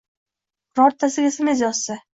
birontasiga 0.79 1.35
sms 1.37 1.65
yozsa 1.67 2.05